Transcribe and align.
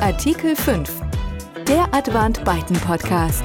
Artikel 0.00 0.54
5. 0.54 1.02
Der 1.66 1.92
Advant 1.92 2.44
Byten 2.44 2.76
Podcast. 2.76 3.42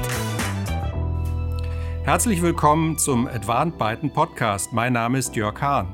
Herzlich 2.04 2.42
willkommen 2.42 2.96
zum 2.96 3.26
Advant 3.26 3.76
Byten 3.76 4.12
Podcast. 4.12 4.72
Mein 4.72 4.92
Name 4.92 5.18
ist 5.18 5.34
Jörg 5.34 5.60
Hahn. 5.60 5.92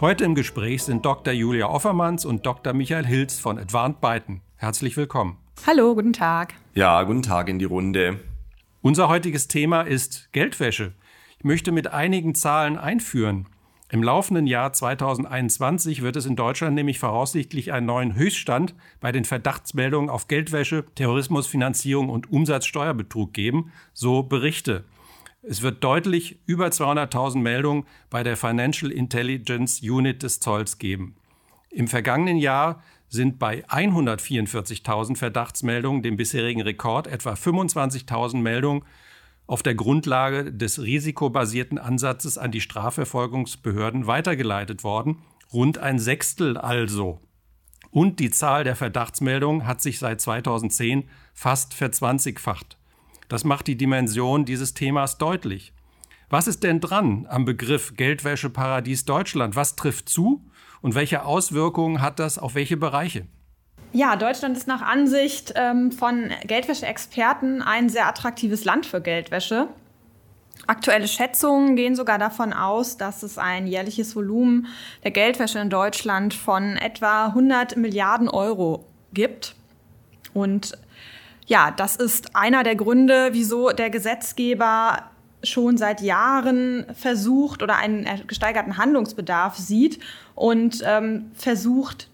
Heute 0.00 0.24
im 0.24 0.34
Gespräch 0.34 0.82
sind 0.84 1.04
Dr. 1.04 1.34
Julia 1.34 1.66
Offermanns 1.66 2.24
und 2.24 2.46
Dr. 2.46 2.72
Michael 2.72 3.04
Hilz 3.04 3.38
von 3.38 3.58
Advant 3.58 4.00
Byten. 4.00 4.40
Herzlich 4.56 4.96
willkommen. 4.96 5.36
Hallo, 5.66 5.94
guten 5.94 6.14
Tag. 6.14 6.54
Ja, 6.72 7.02
guten 7.02 7.22
Tag 7.22 7.50
in 7.50 7.58
die 7.58 7.66
Runde. 7.66 8.18
Unser 8.80 9.10
heutiges 9.10 9.46
Thema 9.46 9.82
ist 9.82 10.32
Geldwäsche. 10.32 10.94
Ich 11.38 11.44
möchte 11.44 11.70
mit 11.70 11.88
einigen 11.88 12.34
Zahlen 12.34 12.78
einführen. 12.78 13.46
Im 13.92 14.02
laufenden 14.02 14.46
Jahr 14.46 14.72
2021 14.72 16.00
wird 16.00 16.16
es 16.16 16.24
in 16.24 16.34
Deutschland 16.34 16.74
nämlich 16.74 16.98
voraussichtlich 16.98 17.74
einen 17.74 17.84
neuen 17.84 18.14
Höchststand 18.14 18.74
bei 19.02 19.12
den 19.12 19.26
Verdachtsmeldungen 19.26 20.08
auf 20.08 20.28
Geldwäsche, 20.28 20.86
Terrorismusfinanzierung 20.94 22.08
und 22.08 22.32
Umsatzsteuerbetrug 22.32 23.34
geben, 23.34 23.70
so 23.92 24.22
Berichte. 24.22 24.84
Es 25.42 25.60
wird 25.60 25.84
deutlich 25.84 26.38
über 26.46 26.68
200.000 26.68 27.40
Meldungen 27.40 27.84
bei 28.08 28.22
der 28.22 28.38
Financial 28.38 28.90
Intelligence 28.90 29.82
Unit 29.82 30.22
des 30.22 30.40
Zolls 30.40 30.78
geben. 30.78 31.14
Im 31.68 31.86
vergangenen 31.86 32.38
Jahr 32.38 32.82
sind 33.10 33.38
bei 33.38 33.62
144.000 33.66 35.16
Verdachtsmeldungen, 35.18 36.02
dem 36.02 36.16
bisherigen 36.16 36.62
Rekord, 36.62 37.08
etwa 37.08 37.34
25.000 37.34 38.38
Meldungen 38.38 38.84
auf 39.46 39.62
der 39.62 39.74
Grundlage 39.74 40.52
des 40.52 40.80
risikobasierten 40.80 41.78
Ansatzes 41.78 42.38
an 42.38 42.52
die 42.52 42.60
Strafverfolgungsbehörden 42.60 44.06
weitergeleitet 44.06 44.84
worden, 44.84 45.18
rund 45.52 45.78
ein 45.78 45.98
Sechstel 45.98 46.56
also. 46.56 47.20
Und 47.90 48.20
die 48.20 48.30
Zahl 48.30 48.64
der 48.64 48.76
Verdachtsmeldungen 48.76 49.66
hat 49.66 49.82
sich 49.82 49.98
seit 49.98 50.20
2010 50.20 51.08
fast 51.34 51.74
verzwanzigfacht. 51.74 52.78
Das 53.28 53.44
macht 53.44 53.66
die 53.66 53.76
Dimension 53.76 54.44
dieses 54.44 54.74
Themas 54.74 55.18
deutlich. 55.18 55.74
Was 56.30 56.46
ist 56.46 56.62
denn 56.62 56.80
dran 56.80 57.26
am 57.28 57.44
Begriff 57.44 57.94
Geldwäscheparadies 57.94 59.04
Deutschland? 59.04 59.54
Was 59.56 59.76
trifft 59.76 60.08
zu 60.08 60.46
und 60.80 60.94
welche 60.94 61.24
Auswirkungen 61.24 62.00
hat 62.00 62.18
das 62.18 62.38
auf 62.38 62.54
welche 62.54 62.78
Bereiche? 62.78 63.26
Ja, 63.94 64.16
Deutschland 64.16 64.56
ist 64.56 64.66
nach 64.66 64.80
Ansicht 64.80 65.52
ähm, 65.54 65.92
von 65.92 66.30
Geldwäsche-Experten 66.46 67.60
ein 67.60 67.90
sehr 67.90 68.06
attraktives 68.06 68.64
Land 68.64 68.86
für 68.86 69.02
Geldwäsche. 69.02 69.68
Aktuelle 70.66 71.08
Schätzungen 71.08 71.76
gehen 71.76 71.94
sogar 71.94 72.18
davon 72.18 72.54
aus, 72.54 72.96
dass 72.96 73.22
es 73.22 73.36
ein 73.36 73.66
jährliches 73.66 74.16
Volumen 74.16 74.68
der 75.04 75.10
Geldwäsche 75.10 75.58
in 75.58 75.68
Deutschland 75.68 76.32
von 76.32 76.76
etwa 76.78 77.26
100 77.26 77.76
Milliarden 77.76 78.30
Euro 78.30 78.86
gibt. 79.12 79.54
Und 80.32 80.72
ja, 81.46 81.70
das 81.70 81.96
ist 81.96 82.34
einer 82.34 82.62
der 82.62 82.76
Gründe, 82.76 83.30
wieso 83.32 83.70
der 83.70 83.90
Gesetzgeber 83.90 85.10
schon 85.42 85.76
seit 85.76 86.00
Jahren 86.00 86.86
versucht 86.94 87.62
oder 87.62 87.76
einen 87.76 88.06
gesteigerten 88.26 88.78
Handlungsbedarf 88.78 89.56
sieht 89.56 89.98
und 90.34 90.82
ähm, 90.86 91.30
versucht, 91.34 92.08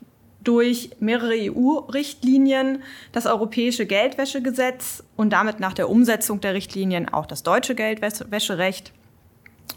durch 0.48 0.92
mehrere 0.98 1.34
EU-Richtlinien 1.34 2.82
das 3.12 3.26
europäische 3.26 3.84
Geldwäschegesetz 3.84 5.04
und 5.14 5.30
damit 5.34 5.60
nach 5.60 5.74
der 5.74 5.90
Umsetzung 5.90 6.40
der 6.40 6.54
Richtlinien 6.54 7.06
auch 7.06 7.26
das 7.26 7.42
deutsche 7.42 7.74
Geldwäscherecht 7.74 8.94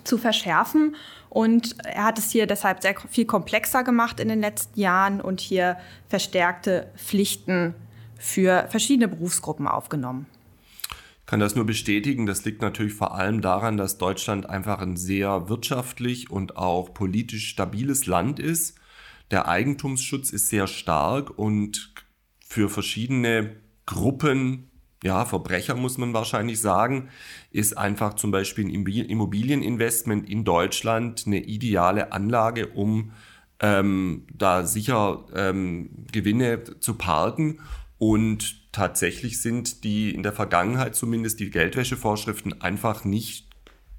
zu 0.05 0.17
verschärfen. 0.17 0.95
Und 1.29 1.75
er 1.83 2.05
hat 2.05 2.17
es 2.17 2.31
hier 2.31 2.47
deshalb 2.47 2.81
sehr 2.81 2.95
viel 3.09 3.25
komplexer 3.25 3.83
gemacht 3.83 4.21
in 4.21 4.29
den 4.29 4.39
letzten 4.39 4.79
Jahren 4.79 5.19
und 5.19 5.41
hier 5.41 5.75
verstärkte 6.07 6.89
Pflichten 6.95 7.75
für 8.17 8.65
verschiedene 8.69 9.09
Berufsgruppen 9.09 9.67
aufgenommen. 9.67 10.25
Ich 11.19 11.25
kann 11.25 11.41
das 11.41 11.55
nur 11.55 11.65
bestätigen. 11.65 12.25
Das 12.27 12.45
liegt 12.45 12.61
natürlich 12.61 12.93
vor 12.93 13.13
allem 13.15 13.41
daran, 13.41 13.75
dass 13.75 13.97
Deutschland 13.97 14.49
einfach 14.49 14.79
ein 14.79 14.95
sehr 14.95 15.49
wirtschaftlich 15.49 16.31
und 16.31 16.55
auch 16.55 16.93
politisch 16.93 17.49
stabiles 17.49 18.05
Land 18.05 18.39
ist 18.39 18.77
der 19.31 19.47
Eigentumsschutz 19.47 20.31
ist 20.31 20.47
sehr 20.47 20.67
stark 20.67 21.37
und 21.37 21.93
für 22.45 22.69
verschiedene 22.69 23.55
Gruppen, 23.85 24.69
ja, 25.03 25.25
Verbrecher 25.25 25.75
muss 25.75 25.97
man 25.97 26.13
wahrscheinlich 26.13 26.59
sagen, 26.59 27.09
ist 27.49 27.77
einfach 27.77 28.15
zum 28.15 28.31
Beispiel 28.31 28.65
ein 28.65 28.85
Immobilieninvestment 28.85 30.29
in 30.29 30.43
Deutschland 30.43 31.23
eine 31.25 31.39
ideale 31.43 32.11
Anlage, 32.11 32.67
um 32.67 33.13
ähm, 33.61 34.27
da 34.33 34.65
sicher 34.65 35.25
ähm, 35.33 36.05
Gewinne 36.11 36.79
zu 36.79 36.95
parken. 36.95 37.61
Und 37.97 38.71
tatsächlich 38.71 39.41
sind 39.41 39.83
die 39.83 40.13
in 40.13 40.23
der 40.23 40.33
Vergangenheit 40.33 40.95
zumindest 40.95 41.39
die 41.39 41.51
Geldwäschevorschriften 41.51 42.61
einfach 42.61 43.05
nicht 43.05 43.47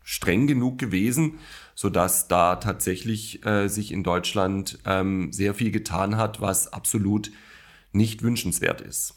streng 0.04 0.46
genug 0.46 0.78
gewesen, 0.78 1.38
sodass 1.74 2.28
da 2.28 2.56
tatsächlich 2.56 3.44
äh, 3.46 3.68
sich 3.68 3.92
in 3.92 4.02
Deutschland 4.02 4.78
ähm, 4.84 5.32
sehr 5.32 5.54
viel 5.54 5.70
getan 5.70 6.16
hat, 6.16 6.40
was 6.40 6.72
absolut 6.72 7.30
nicht 7.92 8.22
wünschenswert 8.22 8.80
ist. 8.80 9.14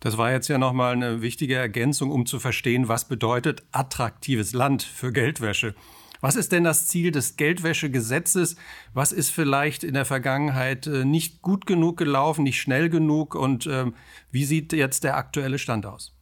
Das 0.00 0.16
war 0.16 0.30
jetzt 0.30 0.48
ja 0.48 0.58
nochmal 0.58 0.92
eine 0.92 1.22
wichtige 1.22 1.56
Ergänzung, 1.56 2.10
um 2.10 2.24
zu 2.24 2.38
verstehen, 2.38 2.86
was 2.86 3.08
bedeutet 3.08 3.64
attraktives 3.72 4.52
Land 4.52 4.82
für 4.82 5.12
Geldwäsche. 5.12 5.74
Was 6.20 6.36
ist 6.36 6.50
denn 6.52 6.64
das 6.64 6.88
Ziel 6.88 7.12
des 7.12 7.36
Geldwäschegesetzes? 7.36 8.56
Was 8.92 9.12
ist 9.12 9.30
vielleicht 9.30 9.84
in 9.84 9.94
der 9.94 10.04
Vergangenheit 10.04 10.86
äh, 10.86 11.04
nicht 11.04 11.42
gut 11.42 11.66
genug 11.66 11.96
gelaufen, 11.96 12.42
nicht 12.42 12.60
schnell 12.60 12.88
genug? 12.88 13.34
Und 13.34 13.66
ähm, 13.66 13.94
wie 14.30 14.44
sieht 14.44 14.72
jetzt 14.72 15.04
der 15.04 15.16
aktuelle 15.16 15.58
Stand 15.58 15.86
aus? 15.86 16.17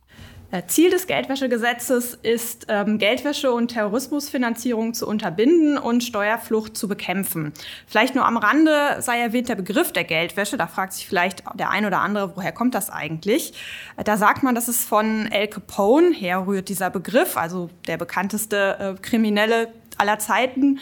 Äh, 0.56 0.66
Ziel 0.68 0.90
des 0.90 1.06
Geldwäschegesetzes 1.06 2.14
ist, 2.14 2.66
ähm, 2.68 2.98
Geldwäsche 2.98 3.52
und 3.52 3.68
Terrorismusfinanzierung 3.68 4.94
zu 4.94 5.06
unterbinden 5.06 5.76
und 5.76 6.02
Steuerflucht 6.02 6.76
zu 6.76 6.88
bekämpfen. 6.88 7.52
Vielleicht 7.86 8.14
nur 8.14 8.24
am 8.24 8.38
Rande 8.38 8.96
sei 9.00 9.20
erwähnt 9.20 9.50
der 9.50 9.54
Begriff 9.54 9.92
der 9.92 10.04
Geldwäsche. 10.04 10.56
Da 10.56 10.66
fragt 10.66 10.94
sich 10.94 11.06
vielleicht 11.06 11.42
der 11.54 11.70
ein 11.70 11.84
oder 11.84 12.00
andere, 12.00 12.36
woher 12.36 12.52
kommt 12.52 12.74
das 12.74 12.88
eigentlich? 12.88 13.52
Äh, 13.96 14.04
da 14.04 14.16
sagt 14.16 14.42
man, 14.42 14.54
dass 14.54 14.68
es 14.68 14.84
von 14.84 15.28
Al 15.30 15.48
Capone 15.48 16.14
herrührt, 16.14 16.70
dieser 16.70 16.88
Begriff, 16.88 17.36
also 17.36 17.68
der 17.86 17.98
bekannteste 17.98 18.96
äh, 18.96 19.02
Kriminelle 19.02 19.68
aller 19.98 20.18
Zeiten 20.18 20.78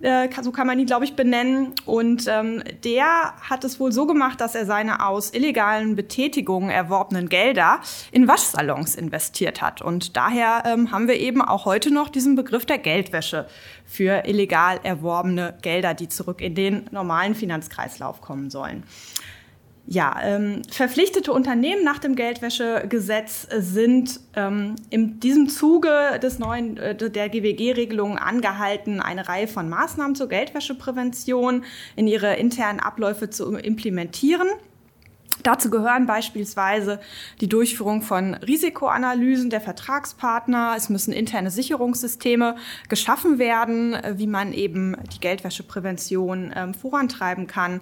äh, 0.00 0.28
so 0.42 0.52
kann 0.52 0.66
man 0.66 0.78
ihn, 0.78 0.86
glaube 0.86 1.04
ich, 1.04 1.14
benennen. 1.14 1.74
Und 1.84 2.26
ähm, 2.28 2.62
der 2.84 3.34
hat 3.40 3.64
es 3.64 3.80
wohl 3.80 3.92
so 3.92 4.06
gemacht, 4.06 4.40
dass 4.40 4.54
er 4.54 4.66
seine 4.66 5.06
aus 5.06 5.32
illegalen 5.32 5.96
Betätigungen 5.96 6.70
erworbenen 6.70 7.28
Gelder 7.28 7.80
in 8.12 8.28
Waschsalons 8.28 8.94
investiert 8.94 9.62
hat. 9.62 9.82
Und 9.82 10.16
daher 10.16 10.64
ähm, 10.66 10.90
haben 10.90 11.08
wir 11.08 11.16
eben 11.16 11.40
auch 11.40 11.64
heute 11.64 11.92
noch 11.92 12.08
diesen 12.08 12.36
Begriff 12.36 12.66
der 12.66 12.78
Geldwäsche 12.78 13.46
für 13.84 14.24
illegal 14.26 14.80
erworbene 14.82 15.56
Gelder, 15.62 15.94
die 15.94 16.08
zurück 16.08 16.40
in 16.40 16.54
den 16.54 16.88
normalen 16.90 17.34
Finanzkreislauf 17.34 18.20
kommen 18.20 18.50
sollen. 18.50 18.84
Ja, 19.88 20.16
ähm, 20.20 20.62
verpflichtete 20.68 21.32
Unternehmen 21.32 21.84
nach 21.84 21.98
dem 21.98 22.16
Geldwäschegesetz 22.16 23.46
sind 23.56 24.18
ähm, 24.34 24.74
in 24.90 25.20
diesem 25.20 25.48
Zuge 25.48 26.18
des 26.20 26.40
neuen 26.40 26.76
äh, 26.76 26.96
der 26.96 27.28
GWG-Regelung 27.28 28.18
angehalten, 28.18 29.00
eine 29.00 29.28
Reihe 29.28 29.46
von 29.46 29.68
Maßnahmen 29.68 30.16
zur 30.16 30.28
Geldwäscheprävention 30.28 31.62
in 31.94 32.08
ihre 32.08 32.34
internen 32.34 32.80
Abläufe 32.80 33.30
zu 33.30 33.54
implementieren. 33.54 34.48
Dazu 35.44 35.70
gehören 35.70 36.06
beispielsweise 36.06 36.98
die 37.40 37.48
Durchführung 37.48 38.02
von 38.02 38.34
Risikoanalysen 38.34 39.50
der 39.50 39.60
Vertragspartner. 39.60 40.74
Es 40.76 40.88
müssen 40.88 41.12
interne 41.12 41.52
Sicherungssysteme 41.52 42.56
geschaffen 42.88 43.38
werden, 43.38 43.94
äh, 43.94 44.14
wie 44.16 44.26
man 44.26 44.52
eben 44.52 44.96
die 45.14 45.20
Geldwäscheprävention 45.20 46.52
ähm, 46.56 46.74
vorantreiben 46.74 47.46
kann 47.46 47.80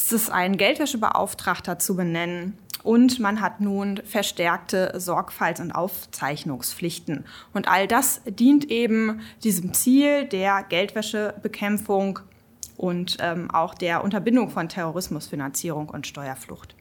ist 0.00 0.12
es 0.12 0.30
ein 0.30 0.56
Geldwäschebeauftragter 0.56 1.78
zu 1.78 1.94
benennen. 1.94 2.58
Und 2.82 3.20
man 3.20 3.42
hat 3.42 3.60
nun 3.60 4.00
verstärkte 4.04 4.94
Sorgfalts- 4.96 5.60
und 5.60 5.72
Aufzeichnungspflichten. 5.72 7.26
Und 7.52 7.68
all 7.68 7.86
das 7.86 8.22
dient 8.24 8.70
eben 8.70 9.20
diesem 9.44 9.74
Ziel 9.74 10.24
der 10.24 10.64
Geldwäschebekämpfung 10.66 12.20
und 12.78 13.18
ähm, 13.20 13.50
auch 13.50 13.74
der 13.74 14.02
Unterbindung 14.02 14.48
von 14.48 14.70
Terrorismusfinanzierung 14.70 15.90
und 15.90 16.06
Steuerflucht. 16.06 16.74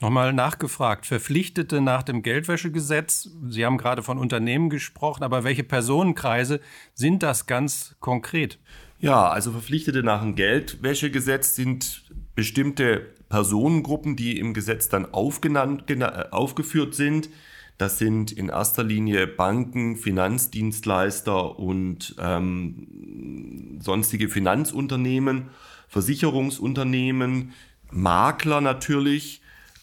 Nochmal 0.00 0.32
nachgefragt, 0.32 1.06
Verpflichtete 1.06 1.80
nach 1.80 2.02
dem 2.02 2.22
Geldwäschegesetz, 2.22 3.30
Sie 3.48 3.64
haben 3.64 3.78
gerade 3.78 4.02
von 4.02 4.18
Unternehmen 4.18 4.68
gesprochen, 4.68 5.24
aber 5.24 5.44
welche 5.44 5.64
Personenkreise 5.64 6.60
sind 6.94 7.22
das 7.22 7.46
ganz 7.46 7.96
konkret? 8.00 8.58
Ja, 8.98 9.28
also 9.28 9.52
Verpflichtete 9.52 10.02
nach 10.02 10.22
dem 10.22 10.34
Geldwäschegesetz 10.34 11.54
sind 11.54 12.03
bestimmte 12.34 13.14
Personengruppen, 13.28 14.16
die 14.16 14.38
im 14.38 14.54
Gesetz 14.54 14.88
dann 14.88 15.12
aufgenannt, 15.12 15.90
äh, 15.90 16.26
aufgeführt 16.30 16.94
sind. 16.94 17.30
Das 17.78 17.98
sind 17.98 18.30
in 18.30 18.48
erster 18.48 18.84
Linie 18.84 19.26
Banken, 19.26 19.96
Finanzdienstleister 19.96 21.58
und 21.58 22.14
ähm, 22.20 23.78
sonstige 23.80 24.28
Finanzunternehmen, 24.28 25.50
Versicherungsunternehmen, 25.88 27.52
Makler 27.90 28.60
natürlich, 28.60 29.42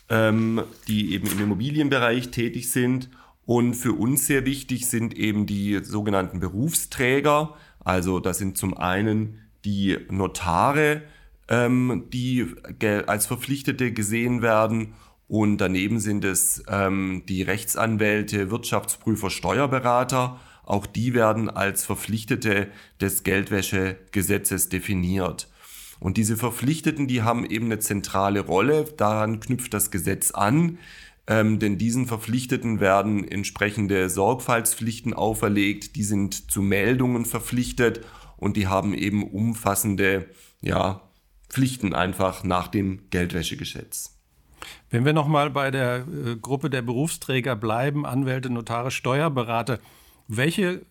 ähm, 0.10 0.64
die 0.88 1.14
eben 1.14 1.30
im 1.30 1.42
Immobilienbereich 1.42 2.32
tätig 2.32 2.72
sind. 2.72 3.10
Und 3.46 3.74
für 3.74 3.94
uns 3.94 4.28
sehr 4.28 4.46
wichtig 4.46 4.88
sind 4.88 5.14
eben 5.18 5.46
die 5.46 5.84
sogenannten 5.84 6.40
Berufsträger. 6.40 7.56
Also 7.84 8.20
das 8.20 8.38
sind 8.38 8.58
zum 8.58 8.78
einen 8.78 9.40
die 9.66 9.98
Notare, 10.10 11.02
ähm, 11.52 12.06
die 12.12 12.48
als 13.06 13.28
Verpflichtete 13.28 13.92
gesehen 13.92 14.42
werden. 14.42 14.94
Und 15.28 15.60
daneben 15.60 16.00
sind 16.00 16.26
es 16.26 16.64
ähm, 16.68 17.24
die 17.28 17.44
Rechtsanwälte, 17.44 18.50
Wirtschaftsprüfer, 18.50 19.30
Steuerberater. 19.30 20.40
Auch 20.64 20.86
die 20.86 21.14
werden 21.14 21.50
als 21.50 21.86
Verpflichtete 21.86 22.70
des 23.00 23.24
Geldwäschegesetzes 23.24 24.70
definiert. 24.70 25.50
Und 26.00 26.18
diese 26.18 26.38
Verpflichteten, 26.38 27.08
die 27.08 27.22
haben 27.22 27.46
eben 27.46 27.66
eine 27.66 27.80
zentrale 27.80 28.40
Rolle. 28.40 28.86
Daran 28.98 29.40
knüpft 29.40 29.74
das 29.74 29.92
Gesetz 29.92 30.32
an. 30.32 30.80
Ähm, 31.28 31.60
denn 31.60 31.78
diesen 31.78 32.08
Verpflichteten 32.08 32.80
werden 32.80 33.28
entsprechende 33.28 34.10
Sorgfaltspflichten 34.10 35.14
auferlegt. 35.14 35.96
Die 35.96 36.04
sind 36.04 36.50
zu 36.50 36.62
Meldungen 36.62 37.26
verpflichtet 37.26 38.02
und 38.38 38.58
die 38.58 38.68
haben 38.68 38.94
eben 38.94 39.24
umfassende 39.24 40.28
ja, 40.62 41.02
Pflichten 41.52 41.94
einfach 41.94 42.44
nach 42.44 42.70
dem 42.70 43.10
Geldwäschegesetz. 43.10 44.18
Wenn 44.90 45.06
wir 45.06 45.14
nochmal 45.14 45.50
bei 45.50 45.70
der 45.70 46.06
äh, 46.08 46.36
Gruppe 46.36 46.70
der 46.70 46.82
Berufsträger 46.82 47.56
bleiben, 47.56 48.06
Anwälte, 48.06 48.50
Notare, 48.50 48.92
Steuerberater, 48.92 49.80
welche 50.28 50.86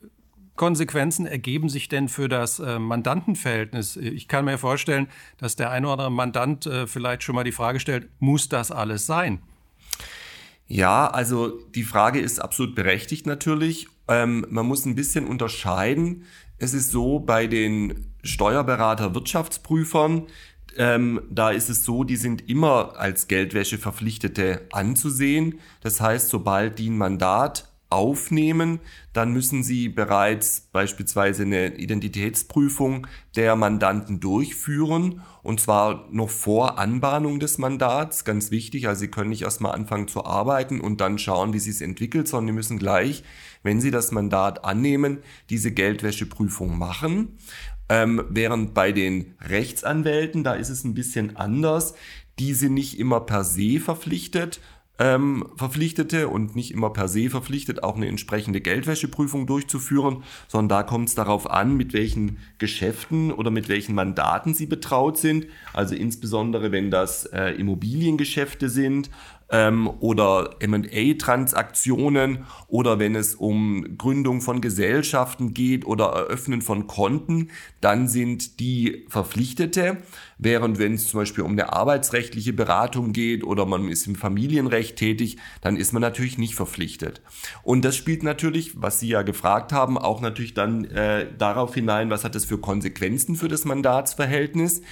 Konsequenzen 0.56 1.26
ergeben 1.26 1.70
sich 1.70 1.88
denn 1.88 2.08
für 2.08 2.28
das 2.28 2.58
äh, 2.58 2.78
Mandantenverhältnis? 2.78 3.96
Ich 3.96 4.28
kann 4.28 4.44
mir 4.44 4.58
vorstellen, 4.58 5.08
dass 5.38 5.56
der 5.56 5.70
ein 5.70 5.84
oder 5.84 5.92
andere 5.92 6.10
Mandant 6.10 6.66
äh, 6.66 6.86
vielleicht 6.86 7.22
schon 7.22 7.34
mal 7.34 7.44
die 7.44 7.52
Frage 7.52 7.80
stellt, 7.80 8.10
muss 8.18 8.48
das 8.48 8.70
alles 8.70 9.06
sein? 9.06 9.40
Ja, 10.66 11.08
also 11.08 11.58
die 11.74 11.84
Frage 11.84 12.20
ist 12.20 12.40
absolut 12.40 12.74
berechtigt 12.74 13.26
natürlich. 13.26 13.88
Ähm, 14.08 14.46
man 14.50 14.66
muss 14.66 14.84
ein 14.84 14.94
bisschen 14.94 15.26
unterscheiden. 15.26 16.24
Es 16.58 16.74
ist 16.74 16.90
so, 16.90 17.20
bei 17.20 17.46
den 17.46 18.06
Steuerberater 18.22 19.14
Wirtschaftsprüfern, 19.14 20.26
ähm, 20.76 21.22
da 21.30 21.50
ist 21.50 21.70
es 21.70 21.84
so, 21.84 22.04
die 22.04 22.16
sind 22.16 22.48
immer 22.48 22.96
als 22.96 23.28
Geldwäscheverpflichtete 23.28 24.68
anzusehen. 24.72 25.60
Das 25.80 26.00
heißt, 26.00 26.28
sobald 26.28 26.78
die 26.78 26.90
ein 26.90 26.98
Mandat 26.98 27.70
aufnehmen, 27.90 28.78
dann 29.12 29.32
müssen 29.32 29.64
Sie 29.64 29.88
bereits 29.88 30.68
beispielsweise 30.72 31.42
eine 31.42 31.76
Identitätsprüfung 31.76 33.06
der 33.34 33.56
Mandanten 33.56 34.20
durchführen 34.20 35.22
und 35.42 35.60
zwar 35.60 36.06
noch 36.10 36.30
vor 36.30 36.78
Anbahnung 36.78 37.40
des 37.40 37.58
Mandats, 37.58 38.24
ganz 38.24 38.52
wichtig. 38.52 38.86
Also 38.86 39.00
Sie 39.00 39.08
können 39.08 39.30
nicht 39.30 39.42
erstmal 39.42 39.72
anfangen 39.72 40.06
zu 40.06 40.24
arbeiten 40.24 40.80
und 40.80 41.00
dann 41.00 41.18
schauen, 41.18 41.52
wie 41.52 41.58
sich 41.58 41.74
es 41.74 41.80
entwickelt, 41.80 42.28
sondern 42.28 42.54
Sie 42.54 42.56
müssen 42.56 42.78
gleich, 42.78 43.24
wenn 43.64 43.80
Sie 43.80 43.90
das 43.90 44.12
Mandat 44.12 44.64
annehmen, 44.64 45.18
diese 45.50 45.72
Geldwäscheprüfung 45.72 46.78
machen. 46.78 47.38
Ähm, 47.90 48.24
während 48.30 48.72
bei 48.72 48.92
den 48.92 49.34
Rechtsanwälten, 49.40 50.44
da 50.44 50.54
ist 50.54 50.70
es 50.70 50.84
ein 50.84 50.94
bisschen 50.94 51.36
anders. 51.36 51.94
Die 52.38 52.54
sind 52.54 52.74
nicht 52.74 53.00
immer 53.00 53.20
per 53.20 53.42
se 53.42 53.80
verpflichtet, 53.80 54.60
ähm, 55.00 55.46
Verpflichtete 55.56 56.28
und 56.28 56.54
nicht 56.54 56.70
immer 56.70 56.90
per 56.90 57.08
se 57.08 57.30
verpflichtet, 57.30 57.82
auch 57.82 57.96
eine 57.96 58.06
entsprechende 58.06 58.60
Geldwäscheprüfung 58.60 59.46
durchzuführen, 59.46 60.22
sondern 60.46 60.68
da 60.68 60.82
kommt 60.84 61.08
es 61.08 61.14
darauf 61.16 61.50
an, 61.50 61.76
mit 61.76 61.92
welchen 61.92 62.36
Geschäften 62.58 63.32
oder 63.32 63.50
mit 63.50 63.68
welchen 63.68 63.94
Mandaten 63.94 64.54
sie 64.54 64.66
betraut 64.66 65.18
sind. 65.18 65.46
Also 65.72 65.96
insbesondere, 65.96 66.70
wenn 66.70 66.92
das 66.92 67.24
äh, 67.26 67.54
Immobiliengeschäfte 67.54 68.68
sind 68.68 69.10
ähm, 69.50 69.90
oder 70.00 70.56
MA-Transaktionen 70.64 72.46
oder 72.68 72.98
wenn 72.98 73.14
es 73.14 73.34
um 73.34 73.98
Gründung 73.98 74.40
von 74.40 74.60
Gesellschaften 74.60 75.54
geht 75.54 75.84
oder 75.84 76.06
Eröffnen 76.06 76.62
von 76.62 76.86
Konten, 76.86 77.50
dann 77.80 78.08
sind 78.08 78.60
die 78.60 79.06
Verpflichtete. 79.08 79.98
Während 80.38 80.78
wenn 80.78 80.94
es 80.94 81.08
zum 81.08 81.20
Beispiel 81.20 81.44
um 81.44 81.52
eine 81.52 81.72
arbeitsrechtliche 81.72 82.52
Beratung 82.52 83.12
geht 83.12 83.44
oder 83.44 83.66
man 83.66 83.88
ist 83.88 84.06
im 84.06 84.14
Familienrecht 84.14 84.96
tätig, 84.96 85.36
dann 85.60 85.76
ist 85.76 85.92
man 85.92 86.00
natürlich 86.00 86.38
nicht 86.38 86.54
verpflichtet. 86.54 87.20
Und 87.62 87.84
das 87.84 87.96
spielt 87.96 88.22
natürlich, 88.22 88.80
was 88.80 89.00
Sie 89.00 89.08
ja 89.08 89.22
gefragt 89.22 89.72
haben, 89.72 89.98
auch 89.98 90.20
natürlich 90.20 90.54
dann 90.54 90.84
äh, 90.84 91.26
darauf 91.36 91.74
hinein, 91.74 92.08
was 92.10 92.24
hat 92.24 92.34
das 92.34 92.44
für 92.44 92.58
Konsequenzen 92.58 93.36
für 93.36 93.48
das 93.48 93.64
Mandatsverhältnis. 93.64 94.82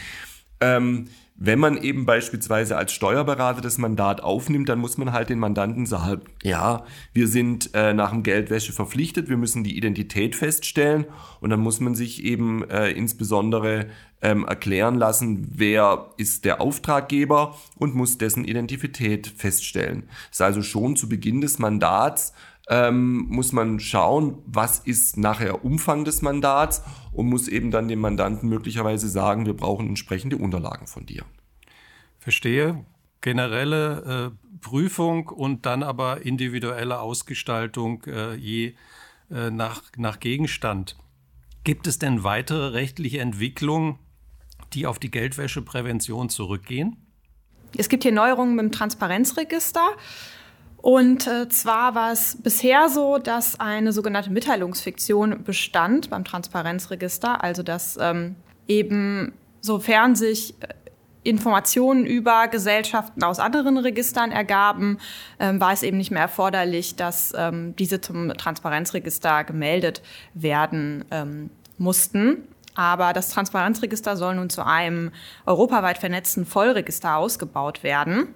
Ähm, 0.60 1.06
wenn 1.40 1.60
man 1.60 1.80
eben 1.80 2.04
beispielsweise 2.04 2.76
als 2.76 2.92
Steuerberater 2.92 3.60
das 3.60 3.78
Mandat 3.78 4.22
aufnimmt, 4.22 4.68
dann 4.68 4.80
muss 4.80 4.98
man 4.98 5.12
halt 5.12 5.28
den 5.28 5.38
Mandanten 5.38 5.86
sagen, 5.86 6.22
ja, 6.42 6.84
wir 7.12 7.28
sind 7.28 7.70
äh, 7.74 7.94
nach 7.94 8.10
dem 8.10 8.24
Geldwäsche 8.24 8.72
verpflichtet, 8.72 9.28
wir 9.28 9.36
müssen 9.36 9.62
die 9.62 9.76
Identität 9.76 10.34
feststellen 10.34 11.06
und 11.40 11.50
dann 11.50 11.60
muss 11.60 11.78
man 11.78 11.94
sich 11.94 12.24
eben 12.24 12.68
äh, 12.68 12.90
insbesondere 12.90 13.86
ähm, 14.20 14.46
erklären 14.46 14.96
lassen, 14.96 15.46
wer 15.54 16.10
ist 16.16 16.44
der 16.44 16.60
Auftraggeber 16.60 17.56
und 17.76 17.94
muss 17.94 18.18
dessen 18.18 18.44
Identität 18.44 19.28
feststellen. 19.28 20.08
Das 20.30 20.38
ist 20.38 20.42
also 20.42 20.62
schon 20.62 20.96
zu 20.96 21.08
Beginn 21.08 21.40
des 21.40 21.60
Mandats 21.60 22.32
ähm, 22.68 23.26
muss 23.28 23.52
man 23.52 23.80
schauen, 23.80 24.42
was 24.46 24.80
ist 24.80 25.16
nachher 25.16 25.64
Umfang 25.64 26.04
des 26.04 26.22
Mandats 26.22 26.82
und 27.12 27.26
muss 27.26 27.48
eben 27.48 27.70
dann 27.70 27.88
dem 27.88 28.00
Mandanten 28.00 28.48
möglicherweise 28.48 29.08
sagen, 29.08 29.46
wir 29.46 29.54
brauchen 29.54 29.88
entsprechende 29.88 30.36
Unterlagen 30.36 30.86
von 30.86 31.06
dir. 31.06 31.24
Verstehe. 32.18 32.84
Generelle 33.20 34.32
äh, 34.32 34.58
Prüfung 34.60 35.28
und 35.28 35.66
dann 35.66 35.82
aber 35.82 36.22
individuelle 36.22 37.00
Ausgestaltung 37.00 38.04
äh, 38.04 38.34
je 38.34 38.74
äh, 39.30 39.50
nach, 39.50 39.82
nach 39.96 40.20
Gegenstand. 40.20 40.96
Gibt 41.64 41.86
es 41.86 41.98
denn 41.98 42.22
weitere 42.22 42.68
rechtliche 42.68 43.18
Entwicklungen, 43.18 43.98
die 44.72 44.86
auf 44.86 44.98
die 44.98 45.10
Geldwäscheprävention 45.10 46.28
zurückgehen? 46.28 46.96
Es 47.76 47.88
gibt 47.88 48.04
hier 48.04 48.12
Neuerungen 48.12 48.54
mit 48.54 48.64
dem 48.64 48.72
Transparenzregister. 48.72 49.90
Und 50.80 51.26
äh, 51.26 51.48
zwar 51.48 51.94
war 51.94 52.12
es 52.12 52.38
bisher 52.40 52.88
so, 52.88 53.18
dass 53.18 53.58
eine 53.58 53.92
sogenannte 53.92 54.30
Mitteilungsfiktion 54.30 55.42
bestand 55.42 56.08
beim 56.08 56.24
Transparenzregister, 56.24 57.42
also 57.42 57.62
dass 57.62 57.98
ähm, 58.00 58.36
eben 58.68 59.32
sofern 59.60 60.14
sich 60.14 60.54
äh, 60.62 60.68
Informationen 61.24 62.06
über 62.06 62.46
Gesellschaften 62.48 63.24
aus 63.24 63.40
anderen 63.40 63.76
Registern 63.76 64.30
ergaben, 64.30 64.98
ähm, 65.40 65.60
war 65.60 65.72
es 65.72 65.82
eben 65.82 65.98
nicht 65.98 66.12
mehr 66.12 66.22
erforderlich, 66.22 66.94
dass 66.94 67.34
ähm, 67.36 67.74
diese 67.76 68.00
zum 68.00 68.28
Transparenzregister 68.28 69.44
gemeldet 69.44 70.00
werden 70.34 71.04
ähm, 71.10 71.50
mussten. 71.76 72.44
Aber 72.76 73.12
das 73.12 73.30
Transparenzregister 73.30 74.16
soll 74.16 74.36
nun 74.36 74.48
zu 74.48 74.64
einem 74.64 75.10
europaweit 75.44 75.98
vernetzten 75.98 76.46
Vollregister 76.46 77.16
ausgebaut 77.16 77.82
werden. 77.82 78.28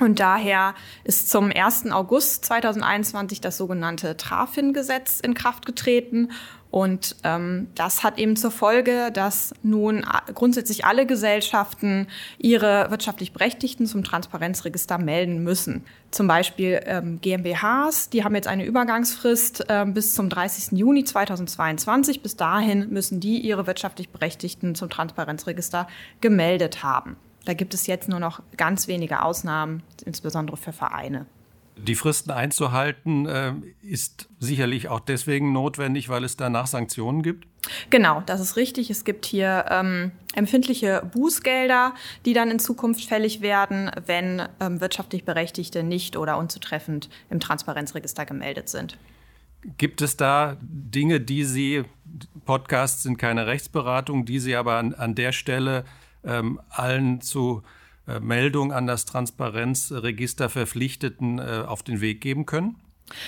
Und 0.00 0.20
daher 0.20 0.74
ist 1.04 1.28
zum 1.28 1.50
1. 1.50 1.90
August 1.90 2.44
2021 2.44 3.40
das 3.40 3.56
sogenannte 3.56 4.16
Trafin-Gesetz 4.16 5.20
in 5.20 5.34
Kraft 5.34 5.66
getreten. 5.66 6.30
Und 6.70 7.16
ähm, 7.24 7.68
das 7.74 8.04
hat 8.04 8.18
eben 8.18 8.36
zur 8.36 8.50
Folge, 8.50 9.10
dass 9.12 9.54
nun 9.62 10.04
grundsätzlich 10.34 10.84
alle 10.84 11.06
Gesellschaften 11.06 12.06
ihre 12.36 12.90
wirtschaftlich 12.90 13.32
Berechtigten 13.32 13.86
zum 13.86 14.04
Transparenzregister 14.04 14.98
melden 14.98 15.42
müssen. 15.42 15.84
Zum 16.10 16.28
Beispiel 16.28 16.80
ähm, 16.84 17.20
GmbHs, 17.20 18.10
die 18.10 18.22
haben 18.22 18.34
jetzt 18.34 18.48
eine 18.48 18.66
Übergangsfrist 18.66 19.64
äh, 19.68 19.86
bis 19.86 20.14
zum 20.14 20.28
30. 20.28 20.78
Juni 20.78 21.04
2022. 21.04 22.22
Bis 22.22 22.36
dahin 22.36 22.90
müssen 22.90 23.18
die 23.18 23.40
ihre 23.40 23.66
wirtschaftlich 23.66 24.10
Berechtigten 24.10 24.74
zum 24.74 24.90
Transparenzregister 24.90 25.88
gemeldet 26.20 26.82
haben. 26.82 27.16
Da 27.48 27.54
gibt 27.54 27.72
es 27.72 27.86
jetzt 27.86 28.10
nur 28.10 28.20
noch 28.20 28.42
ganz 28.58 28.88
wenige 28.88 29.22
Ausnahmen, 29.22 29.82
insbesondere 30.04 30.58
für 30.58 30.74
Vereine. 30.74 31.24
Die 31.78 31.94
Fristen 31.94 32.30
einzuhalten 32.30 33.24
äh, 33.24 33.54
ist 33.80 34.28
sicherlich 34.38 34.90
auch 34.90 35.00
deswegen 35.00 35.54
notwendig, 35.54 36.10
weil 36.10 36.24
es 36.24 36.36
danach 36.36 36.66
Sanktionen 36.66 37.22
gibt. 37.22 37.46
Genau, 37.88 38.22
das 38.26 38.42
ist 38.42 38.56
richtig. 38.56 38.90
Es 38.90 39.02
gibt 39.02 39.24
hier 39.24 39.64
ähm, 39.70 40.12
empfindliche 40.34 41.08
Bußgelder, 41.10 41.94
die 42.26 42.34
dann 42.34 42.50
in 42.50 42.58
Zukunft 42.58 43.06
fällig 43.06 43.40
werden, 43.40 43.90
wenn 44.04 44.42
ähm, 44.60 44.82
wirtschaftlich 44.82 45.24
Berechtigte 45.24 45.82
nicht 45.82 46.18
oder 46.18 46.36
unzutreffend 46.36 47.08
im 47.30 47.40
Transparenzregister 47.40 48.26
gemeldet 48.26 48.68
sind. 48.68 48.98
Gibt 49.78 50.02
es 50.02 50.18
da 50.18 50.58
Dinge, 50.60 51.18
die 51.18 51.44
Sie, 51.44 51.84
Podcasts 52.44 53.04
sind 53.04 53.16
keine 53.16 53.46
Rechtsberatung, 53.46 54.26
die 54.26 54.38
Sie 54.38 54.54
aber 54.54 54.74
an, 54.74 54.92
an 54.92 55.14
der 55.14 55.32
Stelle 55.32 55.86
ähm, 56.28 56.60
allen 56.68 57.20
zu 57.20 57.62
äh, 58.06 58.20
Meldung 58.20 58.72
an 58.72 58.86
das 58.86 59.04
Transparenzregister 59.04 60.48
Verpflichteten 60.48 61.38
äh, 61.38 61.64
auf 61.66 61.82
den 61.82 62.00
Weg 62.00 62.20
geben 62.20 62.46
können? 62.46 62.76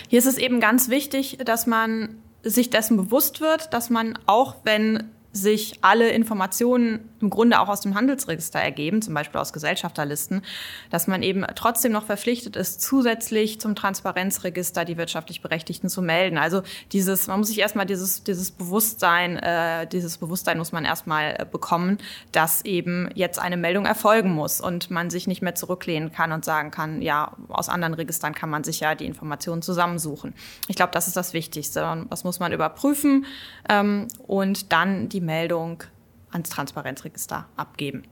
Hier 0.09 0.19
ist 0.19 0.27
es 0.27 0.39
eben 0.39 0.61
ganz 0.61 0.89
wichtig, 0.89 1.39
dass 1.45 1.67
man 1.67 2.19
sich 2.43 2.71
dessen 2.71 2.97
bewusst 2.97 3.41
wird, 3.41 3.73
dass 3.75 3.91
man 3.91 4.19
auch 4.27 4.57
wenn 4.65 5.11
sich 5.33 5.79
alle 5.83 6.11
Informationen 6.11 7.10
im 7.21 7.31
Grunde 7.31 7.61
auch 7.61 7.69
aus 7.69 7.81
dem 7.81 7.95
Handelsregister 7.95 8.59
ergeben, 8.59 9.03
zum 9.03 9.15
Beispiel 9.15 9.41
aus 9.41 9.53
Gesellschafterlisten, 9.53 10.43
dass 10.91 11.07
man 11.07 11.23
eben 11.23 11.45
trotzdem 11.55 11.93
noch 11.93 12.07
verpflichtet 12.07 12.57
ist, 12.57 12.81
zusätzlich 12.81 13.61
zum 13.61 13.75
Transparenzregister 13.75 14.85
die 14.85 14.97
wirtschaftlich 14.97 15.43
Berechtigten 15.43 15.89
zu 15.89 16.03
melden. 16.03 16.39
Also 16.39 16.63
dieses, 16.93 17.27
man 17.27 17.39
muss 17.39 17.49
sich 17.49 17.59
erstmal 17.59 17.87
dieses, 17.87 18.25
dieses 18.25 18.51
Bewusstsein, 18.51 19.37
äh, 19.37 19.87
dieses 19.87 20.19
Bewusstsein 20.19 20.59
muss 20.59 20.73
man 20.73 20.85
erstmal 20.85 21.37
äh, 21.39 21.47
bekommen, 21.51 21.99
dass 22.33 22.65
eben 22.65 23.09
jetzt 23.15 23.39
eine 23.39 23.57
Meldung 23.57 23.87
erfolgen 23.87 24.31
muss 24.31 24.61
und 24.61 24.91
man 24.91 25.11
sich 25.11 25.27
nicht 25.27 25.43
mehr 25.43 25.55
zurücklehnen 25.55 26.13
kann 26.13 26.33
und 26.33 26.45
sagen 26.45 26.71
kann, 26.71 27.03
ja, 27.03 27.33
aus 27.49 27.69
anderen 27.69 27.95
Registern 27.95 28.35
kann 28.35 28.51
man 28.51 28.65
sich 28.65 28.81
ja 28.81 28.95
die 28.95 29.07
Informationen 29.07 29.63
zusammensuchen. 29.63 30.35
Ich 30.69 30.77
glaube, 30.77 30.93
das 30.93 31.07
ist 31.07 31.17
das 31.17 31.33
Wichtigste. 31.33 31.81
Das 32.09 32.25
muss 32.25 32.41
man 32.41 32.53
überprüfen 32.53 33.27
ähm, 33.69 34.09
und 34.27 34.73
dann 34.73 35.09
die 35.09 35.21
Meldung 35.21 35.85
ans 36.33 36.51
Transparenzregister 36.51 37.49
abgeben. 37.57 38.03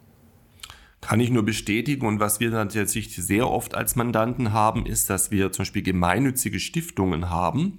Kann 1.01 1.21
ich 1.21 1.31
nur 1.31 1.45
bestätigen. 1.45 2.07
Und 2.07 2.19
was 2.19 2.41
wir 2.41 2.51
tatsächlich 2.51 3.15
sehr 3.15 3.49
oft 3.49 3.75
als 3.75 3.95
Mandanten 3.95 4.53
haben, 4.53 4.85
ist, 4.85 5.09
dass 5.09 5.31
wir 5.31 5.53
zum 5.53 5.63
Beispiel 5.63 5.83
gemeinnützige 5.83 6.59
Stiftungen 6.59 7.31
haben, 7.31 7.79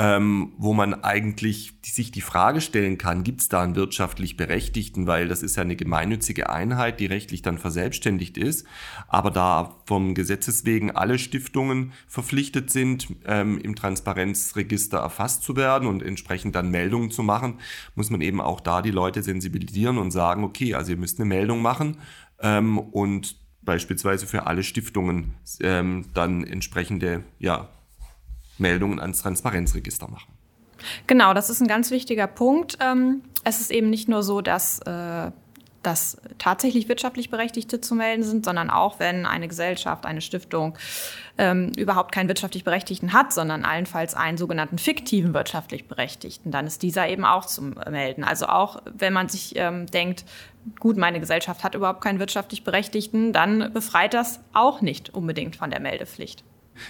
ähm, 0.00 0.54
wo 0.56 0.72
man 0.72 1.04
eigentlich 1.04 1.74
sich 1.84 2.10
die 2.10 2.22
Frage 2.22 2.62
stellen 2.62 2.96
kann, 2.96 3.22
gibt 3.22 3.42
es 3.42 3.50
da 3.50 3.62
einen 3.62 3.76
wirtschaftlich 3.76 4.38
Berechtigten, 4.38 5.06
weil 5.06 5.28
das 5.28 5.42
ist 5.42 5.56
ja 5.56 5.62
eine 5.62 5.76
gemeinnützige 5.76 6.48
Einheit, 6.48 7.00
die 7.00 7.06
rechtlich 7.06 7.42
dann 7.42 7.58
verselbstständigt 7.58 8.38
ist. 8.38 8.66
Aber 9.08 9.30
da 9.30 9.76
vom 9.84 10.14
Gesetzes 10.14 10.64
wegen 10.64 10.90
alle 10.90 11.18
Stiftungen 11.18 11.92
verpflichtet 12.08 12.70
sind, 12.70 13.08
ähm, 13.26 13.58
im 13.58 13.76
Transparenzregister 13.76 14.96
erfasst 14.96 15.42
zu 15.42 15.54
werden 15.54 15.86
und 15.86 16.02
entsprechend 16.02 16.54
dann 16.54 16.70
Meldungen 16.70 17.10
zu 17.10 17.22
machen, 17.22 17.58
muss 17.94 18.08
man 18.08 18.22
eben 18.22 18.40
auch 18.40 18.60
da 18.60 18.80
die 18.80 18.92
Leute 18.92 19.22
sensibilisieren 19.22 19.98
und 19.98 20.12
sagen, 20.12 20.44
okay, 20.44 20.72
also 20.72 20.92
ihr 20.92 20.98
müsst 20.98 21.20
eine 21.20 21.28
Meldung 21.28 21.60
machen 21.60 21.98
ähm, 22.40 22.78
und 22.78 23.36
beispielsweise 23.60 24.26
für 24.26 24.46
alle 24.46 24.62
Stiftungen 24.62 25.34
ähm, 25.60 26.06
dann 26.14 26.42
entsprechende 26.42 27.22
ja, 27.38 27.68
Meldungen 28.60 29.00
ans 29.00 29.22
Transparenzregister 29.22 30.08
machen. 30.08 30.32
Genau, 31.06 31.34
das 31.34 31.50
ist 31.50 31.60
ein 31.60 31.68
ganz 31.68 31.90
wichtiger 31.90 32.26
Punkt. 32.26 32.78
Ähm, 32.80 33.22
es 33.44 33.60
ist 33.60 33.70
eben 33.70 33.90
nicht 33.90 34.08
nur 34.08 34.22
so, 34.22 34.40
dass, 34.40 34.80
äh, 34.80 35.30
dass 35.82 36.18
tatsächlich 36.38 36.88
wirtschaftlich 36.88 37.30
Berechtigte 37.30 37.80
zu 37.80 37.94
melden 37.94 38.22
sind, 38.22 38.44
sondern 38.44 38.70
auch, 38.70 38.98
wenn 38.98 39.24
eine 39.24 39.48
Gesellschaft, 39.48 40.04
eine 40.04 40.20
Stiftung 40.20 40.76
ähm, 41.38 41.72
überhaupt 41.76 42.12
keinen 42.12 42.28
wirtschaftlich 42.28 42.64
Berechtigten 42.64 43.12
hat, 43.12 43.32
sondern 43.32 43.64
allenfalls 43.64 44.14
einen 44.14 44.36
sogenannten 44.36 44.78
fiktiven 44.78 45.32
wirtschaftlich 45.32 45.88
Berechtigten, 45.88 46.50
dann 46.50 46.66
ist 46.66 46.82
dieser 46.82 47.08
eben 47.08 47.24
auch 47.24 47.46
zu 47.46 47.62
melden. 47.62 48.24
Also 48.24 48.46
auch, 48.46 48.82
wenn 48.92 49.14
man 49.14 49.28
sich 49.28 49.54
ähm, 49.56 49.86
denkt, 49.86 50.24
gut, 50.78 50.98
meine 50.98 51.20
Gesellschaft 51.20 51.64
hat 51.64 51.74
überhaupt 51.74 52.02
keinen 52.02 52.18
wirtschaftlich 52.18 52.62
Berechtigten, 52.62 53.32
dann 53.32 53.72
befreit 53.72 54.12
das 54.12 54.40
auch 54.52 54.82
nicht 54.82 55.14
unbedingt 55.14 55.56
von 55.56 55.70
der 55.70 55.80
Meldepflicht. 55.80 56.44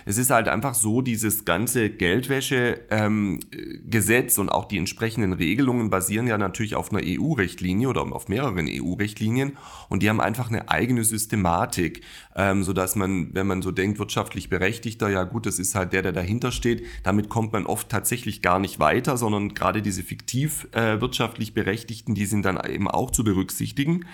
Es 0.04 0.18
ist 0.18 0.30
halt 0.30 0.48
einfach 0.48 0.74
so, 0.74 1.02
dieses 1.02 1.44
ganze 1.44 1.90
Geldwäsche-Gesetz 1.90 4.38
ähm, 4.38 4.42
und 4.42 4.48
auch 4.48 4.66
die 4.66 4.78
entsprechenden 4.78 5.32
Regelungen 5.32 5.90
basieren 5.90 6.26
ja 6.26 6.38
natürlich 6.38 6.74
auf 6.74 6.92
einer 6.92 7.02
EU-Rechtlinie 7.04 7.88
oder 7.88 8.02
auf 8.02 8.28
mehreren 8.28 8.66
EU-Richtlinien 8.68 9.56
und 9.88 10.02
die 10.02 10.08
haben 10.08 10.20
einfach 10.20 10.48
eine 10.48 10.70
eigene 10.70 11.04
Systematik, 11.04 12.02
ähm, 12.36 12.62
sodass 12.62 12.96
man, 12.96 13.34
wenn 13.34 13.46
man 13.46 13.62
so 13.62 13.70
denkt, 13.70 13.98
wirtschaftlich 13.98 14.48
Berechtigter, 14.48 15.08
ja 15.08 15.24
gut, 15.24 15.46
das 15.46 15.58
ist 15.58 15.74
halt 15.74 15.92
der, 15.92 16.02
der 16.02 16.12
dahinter 16.12 16.52
steht, 16.52 16.84
damit 17.02 17.28
kommt 17.28 17.52
man 17.52 17.66
oft 17.66 17.88
tatsächlich 17.88 18.42
gar 18.42 18.58
nicht 18.58 18.78
weiter, 18.78 19.16
sondern 19.16 19.54
gerade 19.54 19.82
diese 19.82 20.02
fiktiv 20.02 20.68
äh, 20.72 21.00
wirtschaftlich 21.00 21.54
Berechtigten, 21.54 22.14
die 22.14 22.26
sind 22.26 22.44
dann 22.44 22.58
eben 22.68 22.88
auch 22.88 23.10
zu 23.10 23.24
berücksichtigen. 23.24 24.06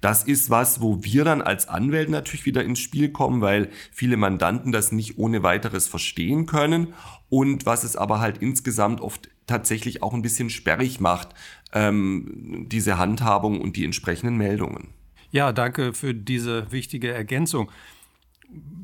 Das 0.00 0.24
ist 0.24 0.50
was, 0.50 0.80
wo 0.80 1.02
wir 1.02 1.24
dann 1.24 1.42
als 1.42 1.68
Anwälte 1.68 2.12
natürlich 2.12 2.46
wieder 2.46 2.64
ins 2.64 2.80
Spiel 2.80 3.10
kommen, 3.10 3.40
weil 3.40 3.70
viele 3.90 4.16
Mandanten 4.16 4.72
das 4.72 4.92
nicht 4.92 5.18
ohne 5.22 5.42
weiteres 5.42 5.86
verstehen 5.86 6.46
können 6.46 6.94
und 7.28 7.64
was 7.64 7.84
es 7.84 7.96
aber 7.96 8.20
halt 8.20 8.38
insgesamt 8.38 9.00
oft 9.00 9.28
tatsächlich 9.46 10.02
auch 10.02 10.12
ein 10.14 10.22
bisschen 10.22 10.50
sperrig 10.50 11.00
macht, 11.00 11.28
ähm, 11.72 12.66
diese 12.68 12.98
Handhabung 12.98 13.60
und 13.60 13.76
die 13.76 13.84
entsprechenden 13.84 14.36
Meldungen. 14.36 14.88
Ja, 15.30 15.52
danke 15.52 15.94
für 15.94 16.12
diese 16.12 16.70
wichtige 16.72 17.12
Ergänzung. 17.12 17.70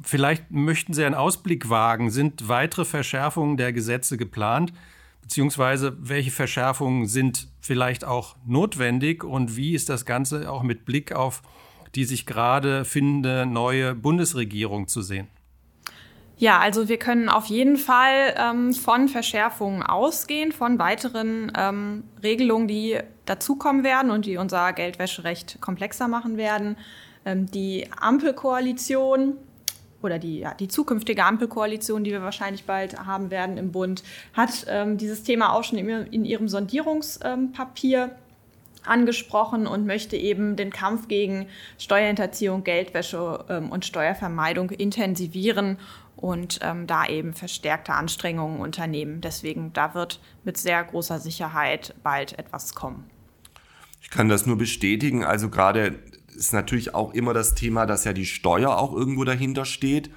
Vielleicht 0.03 0.51
möchten 0.51 0.95
Sie 0.95 1.05
einen 1.05 1.15
Ausblick 1.15 1.69
wagen. 1.69 2.11
Sind 2.11 2.49
weitere 2.49 2.85
Verschärfungen 2.85 3.57
der 3.57 3.73
Gesetze 3.73 4.17
geplant? 4.17 4.73
Beziehungsweise 5.21 5.97
welche 6.01 6.31
Verschärfungen 6.31 7.07
sind 7.07 7.49
vielleicht 7.61 8.05
auch 8.05 8.37
notwendig 8.47 9.25
und 9.25 9.57
wie 9.57 9.75
ist 9.75 9.89
das 9.89 10.07
Ganze 10.07 10.51
auch 10.51 10.63
mit 10.63 10.87
Blick 10.87 11.13
auf 11.13 11.43
die 11.95 12.05
sich 12.05 12.27
gerade 12.27 12.85
findende 12.85 13.47
neue 13.47 13.95
Bundesregierung 13.95 14.89
zu 14.89 15.03
sehen? 15.03 15.29
Ja, 16.39 16.61
also 16.61 16.89
wir 16.89 16.99
können 16.99 17.29
auf 17.29 17.47
jeden 17.47 17.77
Fall 17.77 18.35
ähm, 18.37 18.73
von 18.73 19.09
Verschärfungen 19.09 19.83
ausgehen, 19.83 20.53
von 20.53 20.79
weiteren 20.79 21.51
ähm, 21.59 22.05
Regelungen, 22.23 22.69
die 22.69 22.99
dazukommen 23.27 23.83
werden 23.83 24.13
und 24.13 24.25
die 24.25 24.37
unser 24.37 24.73
Geldwäscherecht 24.73 25.61
komplexer 25.61 26.07
machen 26.07 26.37
werden. 26.37 26.77
Ähm, 27.25 27.51
die 27.51 27.89
Ampelkoalition 28.01 29.37
oder 30.01 30.21
die, 30.21 30.39
ja, 30.39 30.55
die 30.55 30.69
zukünftige 30.69 31.25
Ampelkoalition, 31.25 32.05
die 32.05 32.13
wir 32.13 32.23
wahrscheinlich 32.23 32.65
bald 32.65 33.05
haben 33.05 33.33
werden 33.33 33.59
im 33.59 33.73
Bund, 33.73 34.05
hat 34.33 34.65
ähm, 34.69 34.97
dieses 34.97 35.25
Thema 35.25 35.53
auch 35.53 35.65
schon 35.65 35.79
in, 35.79 35.89
in 35.89 36.25
ihrem 36.25 36.47
Sondierungspapier 36.49 38.13
angesprochen 38.85 39.67
und 39.67 39.87
möchte 39.87 40.17
eben 40.17 40.55
den 40.55 40.71
Kampf 40.71 41.09
gegen 41.09 41.49
Steuerhinterziehung, 41.79 42.63
Geldwäsche 42.63 43.45
ähm, 43.49 43.71
und 43.71 43.85
Steuervermeidung 43.85 44.71
intensivieren 44.71 45.79
und 46.19 46.59
ähm, 46.63 46.89
da 46.89 47.07
eben 47.07 47.33
verstärkte 47.33 47.95
Anstrengungen 47.95 48.61
unternehmen. 48.61 49.21
Deswegen, 49.21 49.73
da 49.73 49.95
wird 49.95 50.21
mit 50.43 50.57
sehr 50.57 50.83
großer 50.83 51.21
Sicherheit 51.21 51.95
bald 52.03 52.39
etwas 52.39 52.75
kommen. 52.75 53.05
Ich 54.03 54.11
kann 54.11 54.29
das 54.29 54.45
nur 54.45 54.59
bestätigen. 54.59 55.25
Also 55.25 55.49
gerade 55.49 56.01
ist 56.35 56.53
natürlich 56.53 56.95
auch 56.95 57.15
immer 57.15 57.35
das 57.35 57.55
Thema, 57.55 57.87
dass 57.87 58.05
ja 58.05 58.13
die 58.13 58.27
Steuer 58.27 58.79
auch 58.79 58.93
irgendwo 58.95 59.23
dahinter 59.25 59.65
steht. 59.65 60.11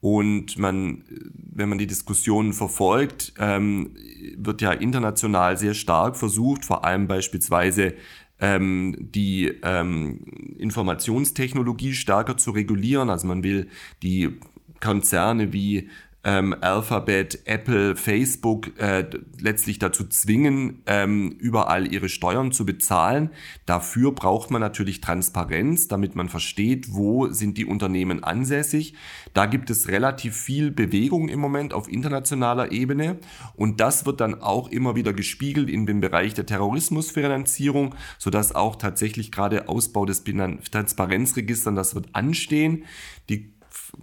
Und 0.00 0.58
man, 0.58 1.04
wenn 1.34 1.70
man 1.70 1.78
die 1.78 1.86
Diskussionen 1.86 2.52
verfolgt, 2.52 3.32
ähm, 3.38 3.96
wird 4.36 4.60
ja 4.60 4.72
international 4.72 5.56
sehr 5.56 5.74
stark 5.74 6.16
versucht, 6.16 6.66
vor 6.66 6.84
allem 6.84 7.08
beispielsweise 7.08 7.94
ähm, 8.38 8.94
die 8.98 9.54
ähm, 9.62 10.20
Informationstechnologie 10.58 11.94
stärker 11.94 12.36
zu 12.36 12.50
regulieren. 12.50 13.08
Also 13.08 13.26
man 13.26 13.42
will 13.42 13.68
die 14.02 14.38
Konzerne 14.80 15.52
wie 15.52 15.88
ähm, 16.26 16.56
Alphabet, 16.60 17.42
Apple, 17.44 17.94
Facebook 17.94 18.76
äh, 18.80 19.08
letztlich 19.40 19.78
dazu 19.78 20.04
zwingen, 20.08 20.82
ähm, 20.86 21.30
überall 21.38 21.90
ihre 21.92 22.08
Steuern 22.08 22.50
zu 22.50 22.66
bezahlen. 22.66 23.30
Dafür 23.64 24.10
braucht 24.10 24.50
man 24.50 24.60
natürlich 24.60 25.00
Transparenz, 25.00 25.86
damit 25.86 26.16
man 26.16 26.28
versteht, 26.28 26.88
wo 26.92 27.28
sind 27.28 27.58
die 27.58 27.64
Unternehmen 27.64 28.24
ansässig. 28.24 28.94
Da 29.34 29.46
gibt 29.46 29.70
es 29.70 29.86
relativ 29.86 30.36
viel 30.36 30.72
Bewegung 30.72 31.28
im 31.28 31.38
Moment 31.38 31.72
auf 31.72 31.88
internationaler 31.88 32.72
Ebene 32.72 33.18
und 33.54 33.80
das 33.80 34.04
wird 34.04 34.20
dann 34.20 34.42
auch 34.42 34.68
immer 34.68 34.96
wieder 34.96 35.12
gespiegelt 35.12 35.70
in 35.70 35.86
dem 35.86 36.00
Bereich 36.00 36.34
der 36.34 36.46
Terrorismusfinanzierung, 36.46 37.94
sodass 38.18 38.52
auch 38.52 38.74
tatsächlich 38.74 39.30
gerade 39.30 39.68
Ausbau 39.68 40.04
des 40.04 40.24
Transparenzregisters, 40.24 41.74
das 41.76 41.94
wird 41.94 42.08
anstehen. 42.14 42.82
Die 43.28 43.55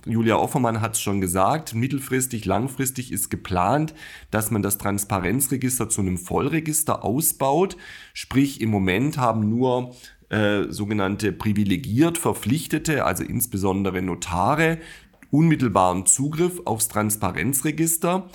Julia 0.05 0.35
Offermann 0.35 0.81
hat 0.81 0.93
es 0.93 1.01
schon 1.01 1.21
gesagt, 1.21 1.73
mittelfristig, 1.75 2.45
langfristig 2.45 3.11
ist 3.11 3.29
geplant, 3.29 3.93
dass 4.31 4.51
man 4.51 4.61
das 4.61 4.77
Transparenzregister 4.77 5.89
zu 5.89 6.01
einem 6.01 6.17
Vollregister 6.17 7.03
ausbaut. 7.03 7.77
Sprich, 8.13 8.59
im 8.61 8.69
Moment 8.69 9.17
haben 9.17 9.49
nur 9.49 9.95
äh, 10.29 10.63
sogenannte 10.69 11.31
privilegiert 11.31 12.17
Verpflichtete, 12.17 13.05
also 13.05 13.23
insbesondere 13.23 14.01
Notare, 14.01 14.79
unmittelbaren 15.31 16.05
Zugriff 16.05 16.61
aufs 16.65 16.87
Transparenzregister. 16.89 18.29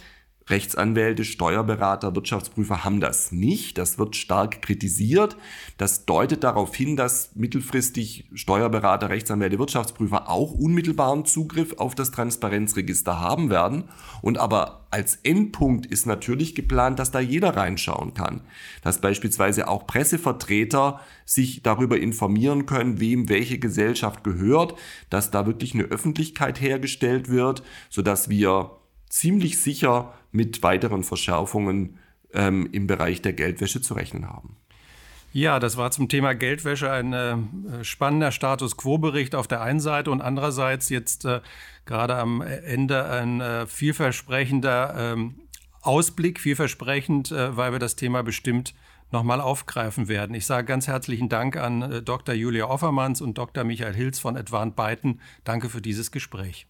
Rechtsanwälte, 0.51 1.25
Steuerberater, 1.25 2.15
Wirtschaftsprüfer 2.15 2.85
haben 2.85 3.01
das 3.01 3.33
nicht. 3.33 3.79
Das 3.79 3.99
wird 3.99 4.17
stark 4.17 4.63
kritisiert. 4.63 5.37
Das 5.77 6.07
deutet 6.07 6.45
darauf 6.45 6.75
hin, 6.75 6.97
dass 6.97 7.35
mittelfristig 7.35 8.27
Steuerberater, 8.35 9.11
Rechtsanwälte, 9.11 9.59
Wirtschaftsprüfer 9.59 10.31
auch 10.31 10.53
unmittelbaren 10.53 11.25
Zugriff 11.25 11.75
auf 11.79 11.95
das 11.95 12.11
Transparenzregister 12.11 13.21
haben 13.21 13.51
werden. 13.51 13.85
Und 14.23 14.39
aber 14.39 14.87
als 14.91 15.17
Endpunkt 15.17 15.85
ist 15.85 16.07
natürlich 16.07 16.55
geplant, 16.55 16.99
dass 16.99 17.11
da 17.11 17.21
jeder 17.21 17.57
reinschauen 17.57 18.15
kann. 18.15 18.41
Dass 18.83 19.01
beispielsweise 19.01 19.69
auch 19.69 19.87
Pressevertreter 19.87 21.01
sich 21.27 21.63
darüber 21.63 21.99
informieren 21.99 22.65
können, 22.65 22.99
wem 23.01 23.29
welche 23.29 23.59
Gesellschaft 23.59 24.25
gehört, 24.25 24.75
dass 25.11 25.31
da 25.31 25.47
wirklich 25.47 25.75
eine 25.75 25.85
Öffentlichkeit 25.85 26.61
hergestellt 26.61 27.29
wird, 27.29 27.63
sodass 27.91 28.31
wir 28.31 28.78
ziemlich 29.09 29.61
sicher 29.61 30.15
mit 30.33 30.63
weiteren 30.63 31.05
Verschärfungen 31.05 31.99
ähm, 32.33 32.69
im 32.73 32.87
Bereich 32.87 33.23
der 33.23 33.33
Geldwäsche 33.33 33.81
zu 33.81 33.95
rechnen 33.95 34.29
haben. 34.29 34.57
Ja, 35.33 35.61
das 35.61 35.77
war 35.77 35.91
zum 35.91 36.09
Thema 36.09 36.35
Geldwäsche 36.35 36.91
ein 36.91 37.13
äh, 37.13 37.85
spannender 37.85 38.33
Status 38.33 38.77
Quo-Bericht 38.77 39.35
auf 39.35 39.47
der 39.47 39.61
einen 39.61 39.81
Seite 39.81 40.11
und 40.11 40.23
andererseits 40.23 40.89
jetzt 40.89 41.27
äh, 41.27 41.41
gerade 41.85 42.17
am 42.17 42.41
Ende 42.41 43.05
ein 43.05 43.41
äh, 43.41 43.67
vielversprechender 43.67 44.95
ähm, 44.97 45.35
Ausblick, 45.83 46.41
vielversprechend, 46.41 47.31
äh, 47.31 47.57
weil 47.57 47.73
wir 47.73 47.79
das 47.79 47.95
Thema 47.95 48.23
bestimmt 48.23 48.75
nochmal 49.11 49.41
aufgreifen 49.41 50.09
werden. 50.09 50.35
Ich 50.35 50.47
sage 50.47 50.67
ganz 50.67 50.87
herzlichen 50.87 51.29
Dank 51.29 51.57
an 51.57 51.83
äh, 51.83 52.03
Dr. 52.03 52.35
Julia 52.35 52.67
Offermanns 52.67 53.21
und 53.21 53.37
Dr. 53.37 53.65
Michael 53.65 53.95
Hilz 53.95 54.19
von 54.19 54.37
Advant 54.37 54.77
Byton. 54.77 55.21
Danke 55.45 55.69
für 55.69 55.83
dieses 55.83 56.11
Gespräch. 56.11 56.67